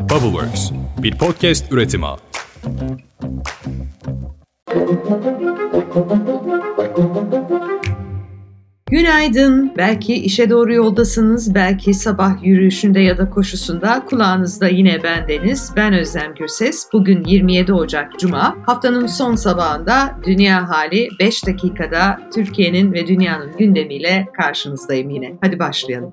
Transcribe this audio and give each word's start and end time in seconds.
Bubbleworks, 0.00 0.70
bir 1.02 1.18
podcast 1.18 1.72
üretimi. 1.72 2.06
Günaydın. 8.90 9.72
Belki 9.76 10.14
işe 10.14 10.50
doğru 10.50 10.74
yoldasınız, 10.74 11.54
belki 11.54 11.94
sabah 11.94 12.44
yürüyüşünde 12.44 13.00
ya 13.00 13.18
da 13.18 13.30
koşusunda 13.30 14.04
kulağınızda 14.04 14.68
yine 14.68 15.02
bendeniz. 15.02 15.72
Ben 15.76 15.92
Özlem 15.92 16.34
Gürses. 16.34 16.88
Bugün 16.92 17.24
27 17.24 17.72
Ocak 17.72 18.18
Cuma. 18.18 18.56
Haftanın 18.66 19.06
son 19.06 19.34
sabahında 19.34 20.20
dünya 20.26 20.68
hali 20.68 21.08
5 21.20 21.46
dakikada 21.46 22.20
Türkiye'nin 22.34 22.92
ve 22.92 23.06
dünyanın 23.06 23.56
gündemiyle 23.58 24.28
karşınızdayım 24.36 25.10
yine. 25.10 25.32
Hadi 25.40 25.58
başlayalım. 25.58 26.12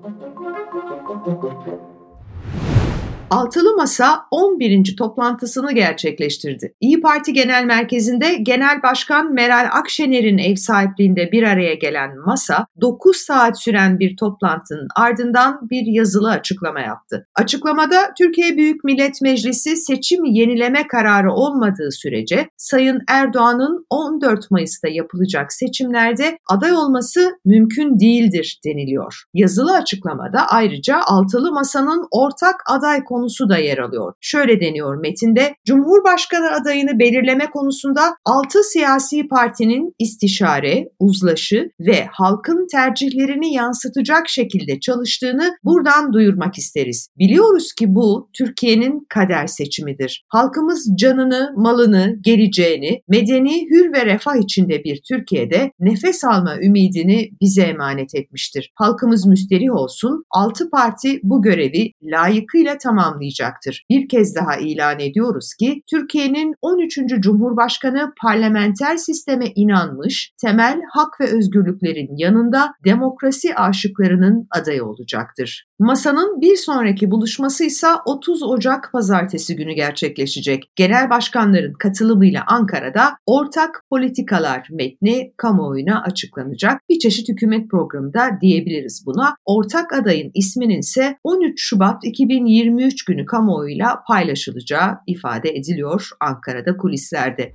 Altılı 3.30 3.76
Masa 3.76 4.26
11. 4.30 4.96
toplantısını 4.96 5.72
gerçekleştirdi. 5.72 6.74
İyi 6.80 7.00
Parti 7.00 7.32
Genel 7.32 7.64
Merkezi'nde 7.64 8.34
Genel 8.34 8.82
Başkan 8.82 9.32
Meral 9.32 9.68
Akşener'in 9.72 10.38
ev 10.38 10.54
sahipliğinde 10.54 11.32
bir 11.32 11.42
araya 11.42 11.74
gelen 11.74 12.18
masa 12.26 12.66
9 12.80 13.16
saat 13.16 13.60
süren 13.62 13.98
bir 13.98 14.16
toplantının 14.16 14.88
ardından 14.96 15.68
bir 15.70 15.82
yazılı 15.86 16.30
açıklama 16.30 16.80
yaptı. 16.80 17.26
Açıklamada 17.34 17.96
Türkiye 18.18 18.56
Büyük 18.56 18.84
Millet 18.84 19.22
Meclisi 19.22 19.76
seçim 19.76 20.24
yenileme 20.24 20.86
kararı 20.86 21.32
olmadığı 21.32 21.92
sürece 21.92 22.48
Sayın 22.56 23.00
Erdoğan'ın 23.08 23.86
14 23.90 24.50
Mayıs'ta 24.50 24.88
yapılacak 24.88 25.52
seçimlerde 25.52 26.38
aday 26.50 26.72
olması 26.72 27.38
mümkün 27.44 28.00
değildir 28.00 28.60
deniliyor. 28.64 29.22
Yazılı 29.34 29.72
açıklamada 29.72 30.46
ayrıca 30.48 31.00
Altılı 31.06 31.52
Masa'nın 31.52 32.06
ortak 32.10 32.54
aday 32.66 33.04
konusu 33.04 33.17
da 33.48 33.58
yer 33.58 33.78
alıyor. 33.78 34.12
Şöyle 34.20 34.60
deniyor 34.60 35.00
metinde, 35.00 35.54
Cumhurbaşkanı 35.64 36.50
adayını 36.50 36.98
belirleme 36.98 37.50
konusunda 37.50 38.00
6 38.24 38.62
siyasi 38.62 39.28
partinin 39.28 39.94
istişare, 39.98 40.88
uzlaşı 40.98 41.70
ve 41.80 42.06
halkın 42.12 42.66
tercihlerini 42.72 43.54
yansıtacak 43.54 44.28
şekilde 44.28 44.80
çalıştığını 44.80 45.56
buradan 45.64 46.12
duyurmak 46.12 46.58
isteriz. 46.58 47.08
Biliyoruz 47.18 47.72
ki 47.72 47.94
bu 47.94 48.30
Türkiye'nin 48.32 49.06
kader 49.08 49.46
seçimidir. 49.46 50.24
Halkımız 50.28 50.90
canını, 51.00 51.52
malını, 51.56 52.16
geleceğini, 52.20 53.02
medeni, 53.08 53.66
hür 53.70 53.92
ve 53.92 54.06
refah 54.06 54.36
içinde 54.36 54.84
bir 54.84 55.00
Türkiye'de 55.08 55.70
nefes 55.80 56.24
alma 56.24 56.56
ümidini 56.62 57.30
bize 57.40 57.62
emanet 57.62 58.14
etmiştir. 58.14 58.72
Halkımız 58.74 59.26
müsterih 59.26 59.72
olsun, 59.72 60.24
6 60.30 60.70
parti 60.70 61.20
bu 61.22 61.42
görevi 61.42 61.92
layıkıyla 62.02 62.78
tamamlamıştır 62.78 63.07
tamamlayacaktır. 63.08 63.84
Bir 63.90 64.08
kez 64.08 64.34
daha 64.34 64.56
ilan 64.56 65.00
ediyoruz 65.00 65.54
ki 65.54 65.82
Türkiye'nin 65.90 66.54
13. 66.62 66.98
Cumhurbaşkanı 67.20 68.12
parlamenter 68.22 68.96
sisteme 68.96 69.46
inanmış, 69.54 70.32
temel 70.40 70.80
hak 70.92 71.20
ve 71.20 71.24
özgürlüklerin 71.24 72.16
yanında 72.16 72.72
demokrasi 72.84 73.54
aşıklarının 73.54 74.46
adayı 74.50 74.84
olacaktır. 74.84 75.64
Masanın 75.78 76.40
bir 76.40 76.56
sonraki 76.56 77.10
buluşması 77.10 77.64
ise 77.64 77.86
30 78.06 78.42
Ocak 78.42 78.90
pazartesi 78.92 79.56
günü 79.56 79.72
gerçekleşecek. 79.72 80.70
Genel 80.76 81.10
başkanların 81.10 81.72
katılımıyla 81.72 82.42
Ankara'da 82.46 83.16
ortak 83.26 83.84
politikalar 83.90 84.68
metni 84.70 85.32
kamuoyuna 85.36 86.02
açıklanacak. 86.02 86.80
Bir 86.88 86.98
çeşit 86.98 87.28
hükümet 87.28 87.70
programı 87.70 88.14
da 88.14 88.30
diyebiliriz 88.40 89.02
buna. 89.06 89.36
Ortak 89.44 89.92
adayın 89.92 90.30
isminin 90.34 90.78
ise 90.78 91.16
13 91.24 91.62
Şubat 91.62 92.04
2023 92.04 92.97
günü 93.04 93.26
kamuoyuyla 93.26 94.02
paylaşılacağı 94.08 94.98
ifade 95.06 95.50
ediliyor 95.50 96.08
Ankara'da 96.20 96.76
kulislerde. 96.76 97.52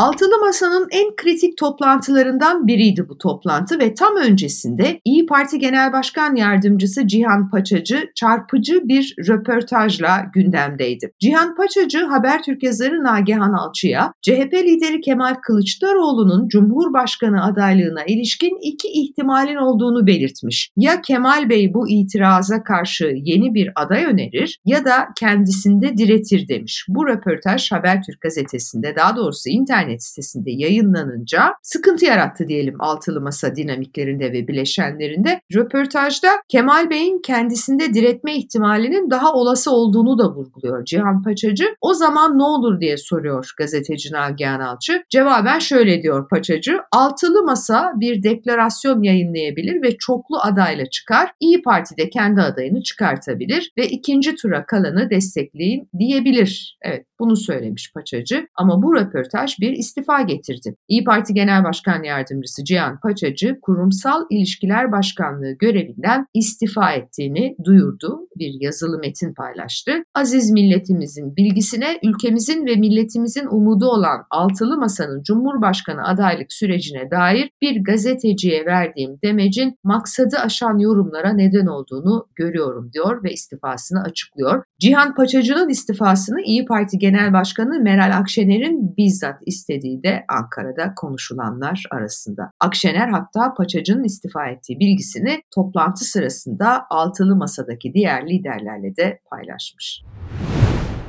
Altılı 0.00 0.38
Masa'nın 0.40 0.88
en 0.90 1.16
kritik 1.16 1.58
toplantılarından 1.58 2.66
biriydi 2.66 3.08
bu 3.08 3.18
toplantı 3.18 3.78
ve 3.78 3.94
tam 3.94 4.16
öncesinde 4.16 5.00
İyi 5.04 5.26
Parti 5.26 5.58
Genel 5.58 5.92
Başkan 5.92 6.34
Yardımcısı 6.36 7.06
Cihan 7.06 7.50
Paçacı 7.50 8.10
çarpıcı 8.14 8.80
bir 8.84 9.14
röportajla 9.28 10.22
gündemdeydi. 10.34 11.12
Cihan 11.20 11.56
Paçacı 11.56 12.04
Habertürk 12.04 12.62
yazarı 12.62 13.04
Nagihan 13.04 13.52
Alçı'ya 13.52 14.12
CHP 14.22 14.54
lideri 14.54 15.00
Kemal 15.00 15.34
Kılıçdaroğlu'nun 15.34 16.48
Cumhurbaşkanı 16.48 17.44
adaylığına 17.44 18.04
ilişkin 18.04 18.58
iki 18.62 18.88
ihtimalin 18.88 19.56
olduğunu 19.56 20.06
belirtmiş. 20.06 20.70
Ya 20.76 21.00
Kemal 21.00 21.48
Bey 21.48 21.74
bu 21.74 21.88
itiraza 21.88 22.62
karşı 22.62 23.12
yeni 23.16 23.54
bir 23.54 23.70
aday 23.76 24.04
önerir 24.04 24.58
ya 24.64 24.84
da 24.84 25.08
kendisinde 25.18 25.96
diretir 25.96 26.48
demiş. 26.48 26.84
Bu 26.88 27.08
röportaj 27.08 27.72
Habertürk 27.72 28.20
gazetesinde 28.20 28.96
daha 28.96 29.16
doğrusu 29.16 29.48
internet 29.48 29.89
internet 29.90 30.02
sitesinde 30.02 30.50
yayınlanınca 30.50 31.54
sıkıntı 31.62 32.04
yarattı 32.04 32.48
diyelim 32.48 32.80
altılı 32.80 33.20
masa 33.20 33.56
dinamiklerinde 33.56 34.32
ve 34.32 34.48
bileşenlerinde. 34.48 35.40
Röportajda 35.54 36.28
Kemal 36.48 36.90
Bey'in 36.90 37.22
kendisinde 37.22 37.94
diretme 37.94 38.36
ihtimalinin 38.36 39.10
daha 39.10 39.32
olası 39.32 39.70
olduğunu 39.70 40.18
da 40.18 40.34
vurguluyor 40.34 40.84
Cihan 40.84 41.22
Paçacı. 41.22 41.64
O 41.80 41.94
zaman 41.94 42.38
ne 42.38 42.42
olur 42.42 42.80
diye 42.80 42.96
soruyor 42.96 43.50
gazeteci 43.58 44.12
Nagihan 44.12 44.60
Alçı. 44.60 45.02
Cevaben 45.10 45.58
şöyle 45.58 46.02
diyor 46.02 46.28
Paçacı. 46.28 46.78
Altılı 46.92 47.42
masa 47.42 47.92
bir 47.96 48.22
deklarasyon 48.22 49.02
yayınlayabilir 49.02 49.82
ve 49.82 49.96
çoklu 49.98 50.40
adayla 50.40 50.90
çıkar. 50.90 51.32
İyi 51.40 51.62
Parti 51.62 51.96
de 51.96 52.10
kendi 52.10 52.40
adayını 52.40 52.82
çıkartabilir 52.82 53.72
ve 53.78 53.86
ikinci 53.86 54.34
tura 54.34 54.66
kalanı 54.66 55.10
destekleyin 55.10 55.88
diyebilir. 55.98 56.78
Evet 56.82 57.09
bunu 57.20 57.36
söylemiş 57.36 57.92
Paçacı 57.94 58.46
ama 58.54 58.82
bu 58.82 58.94
röportaj 58.94 59.58
bir 59.60 59.72
istifa 59.72 60.20
getirdi. 60.22 60.76
İyi 60.88 61.04
Parti 61.04 61.34
Genel 61.34 61.64
Başkan 61.64 62.02
Yardımcısı 62.02 62.64
Cihan 62.64 63.00
Paçacı 63.00 63.58
Kurumsal 63.62 64.26
İlişkiler 64.30 64.92
Başkanlığı 64.92 65.52
görevinden 65.58 66.26
istifa 66.34 66.92
ettiğini 66.92 67.56
duyurdu. 67.64 68.28
Bir 68.38 68.54
yazılı 68.60 68.98
metin 68.98 69.34
paylaştı. 69.34 69.92
Aziz 70.14 70.50
milletimizin 70.50 71.36
bilgisine 71.36 71.98
ülkemizin 72.02 72.66
ve 72.66 72.76
milletimizin 72.76 73.46
umudu 73.46 73.86
olan 73.86 74.20
Altılı 74.30 74.78
Masa'nın 74.78 75.22
Cumhurbaşkanı 75.22 76.04
adaylık 76.04 76.52
sürecine 76.52 77.10
dair 77.10 77.50
bir 77.62 77.84
gazeteciye 77.84 78.66
verdiğim 78.66 79.18
demecin 79.24 79.76
maksadı 79.84 80.36
aşan 80.36 80.78
yorumlara 80.78 81.32
neden 81.32 81.66
olduğunu 81.66 82.26
görüyorum 82.36 82.90
diyor 82.92 83.24
ve 83.24 83.32
istifasını 83.32 84.02
açıklıyor. 84.02 84.64
Cihan 84.80 85.14
Paçacı'nın 85.14 85.68
istifasını 85.68 86.40
İyi 86.40 86.64
Parti 86.64 86.98
Genel 86.98 87.09
Başkanı 87.32 87.80
Meral 87.80 88.16
Akşener'in 88.18 88.96
bizzat 88.96 89.38
istediği 89.46 90.02
de 90.02 90.24
Ankara'da 90.28 90.94
konuşulanlar 90.96 91.84
arasında. 91.90 92.50
Akşener 92.60 93.08
hatta 93.08 93.54
Paçacı'nın 93.54 94.04
istifa 94.04 94.46
ettiği 94.46 94.78
bilgisini 94.80 95.42
toplantı 95.54 96.04
sırasında 96.04 96.86
altılı 96.90 97.36
masadaki 97.36 97.94
diğer 97.94 98.28
liderlerle 98.28 98.96
de 98.96 99.20
paylaşmış. 99.30 100.02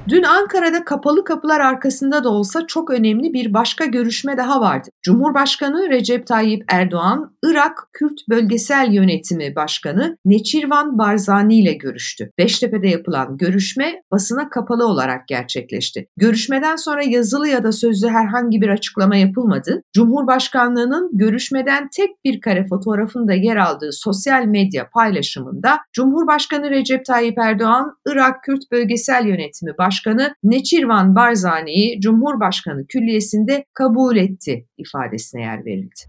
Dün 0.08 0.24
Ankara'da 0.24 0.86
kapalı 0.86 1.24
kapılar 1.24 1.60
arkasında 1.60 2.24
da 2.24 2.30
olsa 2.30 2.68
çok 2.68 2.90
önemli 2.90 3.34
bir 3.34 3.54
başka 3.54 3.86
görüşme 3.86 4.38
daha 4.38 4.62
vardı. 4.62 4.90
Cumhurbaşkanı 5.02 5.90
Recep 5.90 6.28
Tayyip 6.28 6.64
Erdoğan, 6.68 7.36
Irak 7.44 7.90
Kürt 7.94 8.20
Bölgesel 8.30 8.94
Yönetimi 8.94 9.56
Başkanı 9.56 10.18
Neçirvan 10.26 10.98
Barzani 10.98 11.60
ile 11.60 11.74
görüştü. 11.74 12.32
Beştepe'de 12.38 12.88
yapılan 12.88 13.38
görüşme 13.38 14.04
basına 14.12 14.50
kapalı 14.50 14.88
olarak 14.88 15.28
gerçekleşti. 15.28 16.08
Görüşmeden 16.18 16.76
sonra 16.76 17.04
yazılı 17.04 17.48
ya 17.48 17.64
da 17.64 17.72
sözlü 17.72 18.10
herhangi 18.10 18.62
bir 18.62 18.70
açıklama 18.70 19.16
yapılmadı. 19.16 19.84
Cumhurbaşkanlığının 19.94 21.10
görüşmeden 21.14 21.90
tek 21.96 22.10
bir 22.26 22.42
kare 22.42 22.68
fotoğrafında 22.68 23.34
yer 23.34 23.58
aldığı 23.58 23.92
sosyal 23.92 24.46
medya 24.46 24.90
paylaşımında 24.90 25.80
Cumhurbaşkanı 25.94 26.70
Recep 26.70 27.06
Tayyip 27.06 27.38
Erdoğan, 27.38 27.98
Irak 28.08 28.44
Kürt 28.44 28.72
Bölgesel 28.72 29.26
Yönetimi 29.26 29.78
Başkanı 29.78 29.91
Başkanı 29.92 30.36
Neçirvan 30.44 31.16
Barzani'yi 31.16 32.02
Cumhurbaşkanı 32.02 32.88
Külliyesi'nde 32.88 33.66
kabul 33.74 34.18
etti 34.18 34.66
ifadesine 34.78 35.42
yer 35.42 35.66
verildi. 35.66 36.02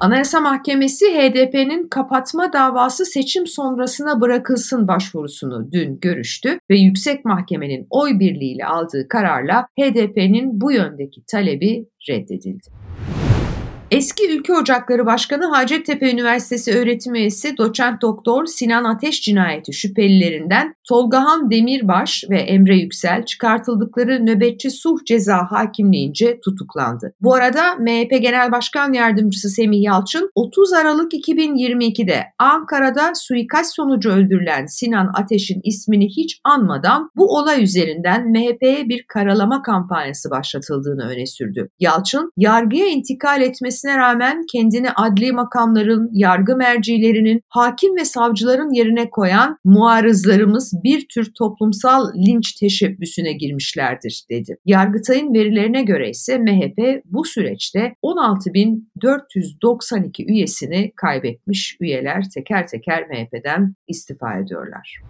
Anayasa 0.00 0.40
Mahkemesi 0.40 1.06
HDP'nin 1.06 1.88
kapatma 1.88 2.52
davası 2.52 3.04
seçim 3.04 3.46
sonrasına 3.46 4.20
bırakılsın 4.20 4.88
başvurusunu 4.88 5.72
dün 5.72 6.00
görüştü 6.00 6.58
ve 6.70 6.78
Yüksek 6.78 7.24
Mahkemenin 7.24 7.86
oy 7.90 8.18
birliğiyle 8.18 8.66
aldığı 8.66 9.08
kararla 9.08 9.66
HDP'nin 9.80 10.60
bu 10.60 10.72
yöndeki 10.72 11.20
talebi 11.26 11.88
reddedildi. 12.08 12.87
Eski 13.90 14.30
Ülke 14.30 14.52
Ocakları 14.52 15.06
Başkanı 15.06 15.46
Hacettepe 15.46 16.10
Üniversitesi 16.10 16.78
öğretim 16.78 17.14
üyesi 17.14 17.56
doçent 17.56 18.02
doktor 18.02 18.46
Sinan 18.46 18.84
Ateş 18.84 19.22
cinayeti 19.22 19.72
şüphelilerinden 19.72 20.74
Tolgahan 20.88 21.50
Demirbaş 21.50 22.24
ve 22.30 22.38
Emre 22.38 22.76
Yüksel 22.76 23.24
çıkartıldıkları 23.24 24.26
nöbetçi 24.26 24.70
sulh 24.70 25.04
ceza 25.04 25.46
hakimliğince 25.50 26.40
tutuklandı. 26.40 27.14
Bu 27.20 27.34
arada 27.34 27.74
MHP 27.74 28.22
Genel 28.22 28.52
Başkan 28.52 28.92
Yardımcısı 28.92 29.48
Semih 29.48 29.82
Yalçın 29.82 30.30
30 30.34 30.72
Aralık 30.72 31.12
2022'de 31.12 32.24
Ankara'da 32.38 33.12
suikast 33.14 33.74
sonucu 33.74 34.10
öldürülen 34.10 34.66
Sinan 34.66 35.10
Ateş'in 35.14 35.60
ismini 35.64 36.08
hiç 36.08 36.40
anmadan 36.44 37.10
bu 37.16 37.36
olay 37.36 37.64
üzerinden 37.64 38.30
MHP'ye 38.30 38.88
bir 38.88 39.04
karalama 39.08 39.62
kampanyası 39.62 40.30
başlatıldığını 40.30 41.08
öne 41.08 41.26
sürdü. 41.26 41.68
Yalçın, 41.80 42.32
yargıya 42.36 42.86
intikal 42.86 43.42
etmesine 43.78 43.98
rağmen 43.98 44.42
kendini 44.52 44.90
adli 44.90 45.32
makamların, 45.32 46.10
yargı 46.12 46.56
mercilerinin, 46.56 47.42
hakim 47.48 47.96
ve 47.96 48.04
savcıların 48.04 48.74
yerine 48.74 49.10
koyan 49.10 49.58
muarızlarımız 49.64 50.74
bir 50.84 51.06
tür 51.14 51.32
toplumsal 51.38 52.14
linç 52.14 52.52
teşebbüsüne 52.52 53.32
girmişlerdir 53.32 54.24
dedi. 54.30 54.56
Yargıtay'ın 54.64 55.34
verilerine 55.34 55.82
göre 55.82 56.10
ise 56.10 56.38
MHP 56.38 57.02
bu 57.04 57.24
süreçte 57.24 57.94
16.492 58.04 60.30
üyesini 60.30 60.92
kaybetmiş 60.96 61.76
üyeler 61.80 62.24
teker 62.34 62.68
teker 62.68 63.06
MHP'den 63.08 63.74
istifa 63.88 64.38
ediyorlar. 64.38 65.00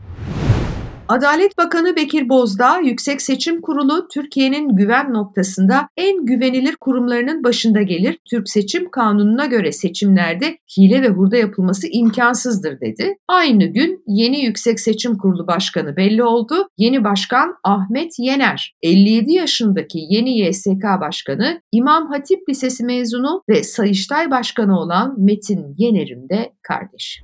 Adalet 1.08 1.58
Bakanı 1.58 1.96
Bekir 1.96 2.28
Bozdağ, 2.28 2.78
Yüksek 2.78 3.22
Seçim 3.22 3.60
Kurulu 3.60 4.08
Türkiye'nin 4.08 4.76
güven 4.76 5.12
noktasında 5.12 5.88
en 5.96 6.26
güvenilir 6.26 6.76
kurumlarının 6.76 7.44
başında 7.44 7.82
gelir. 7.82 8.18
Türk 8.30 8.48
Seçim 8.48 8.90
Kanunu'na 8.90 9.46
göre 9.46 9.72
seçimlerde 9.72 10.58
hile 10.76 11.02
ve 11.02 11.08
hurda 11.08 11.36
yapılması 11.36 11.86
imkansızdır 11.92 12.80
dedi. 12.80 13.16
Aynı 13.28 13.64
gün 13.64 14.02
yeni 14.06 14.44
Yüksek 14.44 14.80
Seçim 14.80 15.18
Kurulu 15.18 15.46
Başkanı 15.46 15.96
belli 15.96 16.22
oldu. 16.22 16.68
Yeni 16.78 17.04
başkan 17.04 17.54
Ahmet 17.64 18.18
Yener. 18.18 18.74
57 18.82 19.32
yaşındaki 19.32 19.98
yeni 20.08 20.38
YSK 20.38 20.84
Başkanı 21.00 21.60
İmam 21.72 22.06
Hatip 22.06 22.48
Lisesi 22.48 22.84
mezunu 22.84 23.42
ve 23.48 23.62
Sayıştay 23.62 24.30
Başkanı 24.30 24.80
olan 24.80 25.14
Metin 25.18 25.74
Yener'in 25.78 26.28
de 26.28 26.52
kardeşi. 26.62 27.22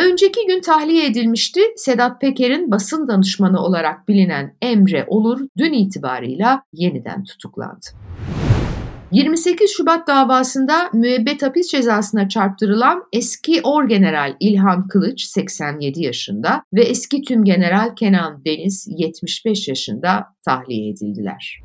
Önceki 0.00 0.46
gün 0.46 0.60
tahliye 0.60 1.06
edilmişti. 1.06 1.60
Sedat 1.76 2.20
Peker'in 2.20 2.70
basın 2.70 3.08
danışmanı 3.08 3.60
olarak 3.60 4.08
bilinen 4.08 4.56
Emre 4.62 5.04
Olur 5.08 5.40
dün 5.58 5.72
itibarıyla 5.72 6.62
yeniden 6.72 7.24
tutuklandı. 7.24 7.86
28 9.12 9.70
Şubat 9.70 10.06
davasında 10.06 10.90
müebbet 10.92 11.42
hapis 11.42 11.70
cezasına 11.70 12.28
çarptırılan 12.28 13.02
eski 13.12 13.60
Orgeneral 13.62 14.36
İlhan 14.40 14.88
Kılıç 14.88 15.22
87 15.22 16.02
yaşında 16.02 16.62
ve 16.72 16.82
eski 16.82 17.22
Tümgeneral 17.22 17.94
Kenan 17.96 18.44
Deniz 18.44 18.88
75 18.90 19.68
yaşında 19.68 20.26
tahliye 20.44 20.90
edildiler. 20.90 21.62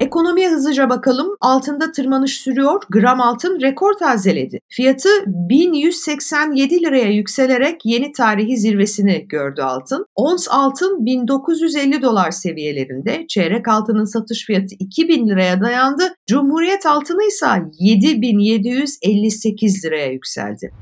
Ekonomiye 0.00 0.50
hızlıca 0.50 0.90
bakalım. 0.90 1.36
Altında 1.40 1.92
tırmanış 1.92 2.40
sürüyor. 2.40 2.82
Gram 2.90 3.20
altın 3.20 3.60
rekor 3.60 3.92
tazeledi. 3.92 4.58
Fiyatı 4.68 5.08
1187 5.26 6.82
liraya 6.82 7.10
yükselerek 7.10 7.80
yeni 7.84 8.12
tarihi 8.12 8.56
zirvesini 8.56 9.26
gördü 9.28 9.62
altın. 9.62 10.06
Ons 10.14 10.48
altın 10.50 11.06
1950 11.06 12.02
dolar 12.02 12.30
seviyelerinde. 12.30 13.24
Çeyrek 13.28 13.68
altının 13.68 14.04
satış 14.04 14.46
fiyatı 14.46 14.74
2000 14.78 15.28
liraya 15.28 15.60
dayandı. 15.60 16.14
Cumhuriyet 16.26 16.86
altını 16.86 17.24
ise 17.24 17.46
7758 17.80 19.84
liraya 19.84 20.12
yükseldi. 20.12 20.72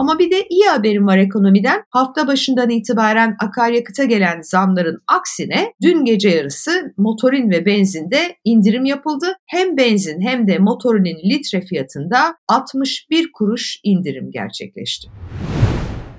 Ama 0.00 0.18
bir 0.18 0.30
de 0.30 0.46
iyi 0.50 0.64
haberim 0.64 1.06
var 1.06 1.18
ekonomiden. 1.18 1.82
Hafta 1.90 2.26
başından 2.26 2.70
itibaren 2.70 3.36
akaryakıta 3.40 4.04
gelen 4.04 4.40
zamların 4.42 5.02
aksine 5.06 5.72
dün 5.82 6.04
gece 6.04 6.28
yarısı 6.28 6.92
motorin 6.96 7.50
ve 7.50 7.66
benzinde 7.66 8.36
indirim 8.44 8.84
yapıldı. 8.84 9.26
Hem 9.46 9.76
benzin 9.76 10.20
hem 10.20 10.46
de 10.46 10.58
motorinin 10.58 11.30
litre 11.30 11.60
fiyatında 11.60 12.36
61 12.48 13.30
kuruş 13.32 13.80
indirim 13.84 14.30
gerçekleşti. 14.30 15.08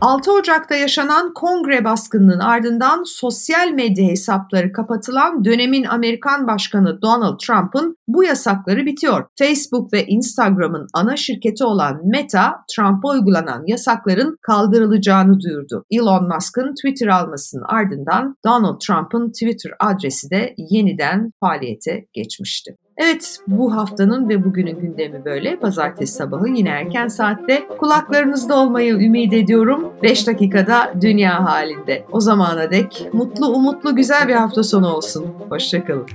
6 0.01 0.31
Ocak'ta 0.31 0.75
yaşanan 0.75 1.33
kongre 1.33 1.86
baskınının 1.86 2.39
ardından 2.39 3.03
sosyal 3.06 3.71
medya 3.71 4.07
hesapları 4.07 4.71
kapatılan 4.71 5.45
dönemin 5.45 5.83
Amerikan 5.83 6.48
Başkanı 6.48 7.01
Donald 7.01 7.39
Trump'ın 7.39 7.98
bu 8.07 8.24
yasakları 8.24 8.86
bitiyor. 8.86 9.25
Facebook 9.39 9.94
ve 9.94 10.06
Instagram'ın 10.06 10.88
ana 10.94 11.18
şirketi 11.18 11.63
olan 11.63 12.01
Meta, 12.03 12.56
Trump'a 12.75 13.09
uygulanan 13.09 13.63
yasakların 13.68 14.38
kaldırılacağını 14.42 15.39
duyurdu. 15.39 15.86
Elon 15.92 16.27
Musk'ın 16.27 16.74
Twitter 16.75 17.07
almasının 17.07 17.63
ardından 17.68 18.36
Donald 18.45 18.80
Trump'ın 18.80 19.31
Twitter 19.31 19.71
adresi 19.80 20.30
de 20.30 20.56
yeniden 20.57 21.31
faaliyete 21.39 22.06
geçmişti. 22.13 22.77
Evet 23.03 23.39
bu 23.48 23.75
haftanın 23.75 24.30
ve 24.30 24.44
bugünün 24.44 24.80
gündemi 24.80 25.25
böyle. 25.25 25.56
Pazartesi 25.56 26.13
sabahı 26.13 26.48
yine 26.48 26.69
erken 26.69 27.07
saatte 27.07 27.68
kulaklarınızda 27.77 28.59
olmayı 28.59 28.94
ümit 28.94 29.33
ediyorum. 29.33 29.94
5 30.03 30.27
dakikada 30.27 30.94
dünya 31.01 31.45
halinde. 31.45 32.06
O 32.12 32.19
zamana 32.19 32.71
dek 32.71 33.09
mutlu, 33.13 33.48
umutlu, 33.48 33.95
güzel 33.95 34.27
bir 34.27 34.33
hafta 34.33 34.63
sonu 34.63 34.94
olsun. 34.94 35.25
Hoşçakalın. 35.50 36.07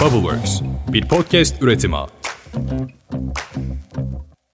Bubbleworks 0.00 0.60
bir 0.92 1.08
podcast 1.08 1.62
üretimi. 1.62 1.96